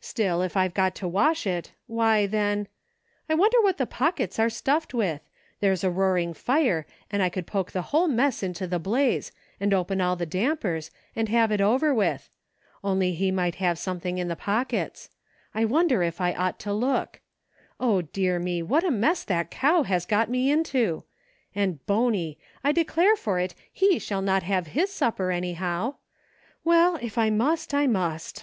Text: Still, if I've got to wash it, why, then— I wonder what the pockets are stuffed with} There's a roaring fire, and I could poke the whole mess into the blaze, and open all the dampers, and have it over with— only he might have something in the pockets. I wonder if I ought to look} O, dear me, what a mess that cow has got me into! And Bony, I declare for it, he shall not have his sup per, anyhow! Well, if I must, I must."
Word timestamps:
Still, 0.00 0.42
if 0.42 0.56
I've 0.56 0.74
got 0.74 0.96
to 0.96 1.06
wash 1.06 1.46
it, 1.46 1.70
why, 1.86 2.26
then— 2.26 2.66
I 3.30 3.34
wonder 3.36 3.60
what 3.62 3.78
the 3.78 3.86
pockets 3.86 4.36
are 4.40 4.50
stuffed 4.50 4.92
with} 4.92 5.20
There's 5.60 5.84
a 5.84 5.88
roaring 5.92 6.34
fire, 6.34 6.84
and 7.12 7.22
I 7.22 7.28
could 7.28 7.46
poke 7.46 7.70
the 7.70 7.82
whole 7.94 8.08
mess 8.08 8.42
into 8.42 8.66
the 8.66 8.80
blaze, 8.80 9.30
and 9.60 9.72
open 9.72 10.00
all 10.00 10.16
the 10.16 10.26
dampers, 10.26 10.90
and 11.14 11.28
have 11.28 11.52
it 11.52 11.60
over 11.60 11.94
with— 11.94 12.28
only 12.82 13.14
he 13.14 13.30
might 13.30 13.54
have 13.62 13.78
something 13.78 14.18
in 14.18 14.26
the 14.26 14.34
pockets. 14.34 15.10
I 15.54 15.64
wonder 15.64 16.02
if 16.02 16.20
I 16.20 16.32
ought 16.34 16.58
to 16.58 16.72
look} 16.72 17.20
O, 17.78 18.02
dear 18.02 18.40
me, 18.40 18.64
what 18.64 18.82
a 18.82 18.90
mess 18.90 19.22
that 19.22 19.52
cow 19.52 19.84
has 19.84 20.06
got 20.06 20.28
me 20.28 20.50
into! 20.50 21.04
And 21.54 21.86
Bony, 21.86 22.36
I 22.64 22.72
declare 22.72 23.14
for 23.14 23.38
it, 23.38 23.54
he 23.72 24.00
shall 24.00 24.22
not 24.22 24.42
have 24.42 24.66
his 24.66 24.92
sup 24.92 25.18
per, 25.18 25.30
anyhow! 25.30 25.94
Well, 26.64 26.98
if 27.00 27.16
I 27.16 27.30
must, 27.30 27.72
I 27.72 27.86
must." 27.86 28.42